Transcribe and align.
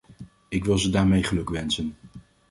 Ik 0.49 0.65
wil 0.65 0.77
ze 0.77 0.89
daarmee 0.89 1.23
gelukwensen. 1.23 1.95